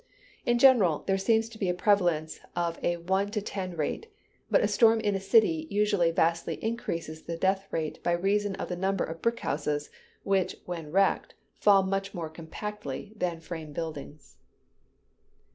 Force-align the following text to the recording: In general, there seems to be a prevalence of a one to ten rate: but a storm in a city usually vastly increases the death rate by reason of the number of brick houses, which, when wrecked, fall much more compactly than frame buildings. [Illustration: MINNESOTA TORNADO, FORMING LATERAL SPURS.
In 0.47 0.57
general, 0.57 1.03
there 1.05 1.19
seems 1.19 1.47
to 1.49 1.59
be 1.59 1.69
a 1.69 1.75
prevalence 1.75 2.39
of 2.55 2.83
a 2.83 2.97
one 2.97 3.29
to 3.29 3.39
ten 3.39 3.77
rate: 3.77 4.07
but 4.49 4.63
a 4.63 4.67
storm 4.67 4.99
in 4.99 5.13
a 5.13 5.19
city 5.19 5.67
usually 5.69 6.09
vastly 6.09 6.55
increases 6.55 7.21
the 7.21 7.37
death 7.37 7.67
rate 7.69 8.01
by 8.01 8.13
reason 8.13 8.55
of 8.55 8.67
the 8.69 8.75
number 8.75 9.03
of 9.03 9.21
brick 9.21 9.41
houses, 9.41 9.91
which, 10.23 10.55
when 10.65 10.91
wrecked, 10.91 11.35
fall 11.53 11.83
much 11.83 12.15
more 12.15 12.29
compactly 12.31 13.13
than 13.15 13.39
frame 13.41 13.73
buildings. 13.73 14.37
[Illustration: 14.37 14.39
MINNESOTA 14.39 14.41
TORNADO, 14.41 14.49
FORMING 14.49 15.21
LATERAL 15.21 15.39
SPURS. 15.39 15.47